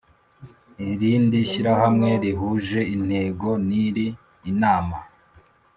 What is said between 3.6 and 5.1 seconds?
n iri inama